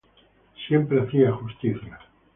Siempre 0.67 0.99
hacía 0.99 1.31
justicia. 1.35 1.99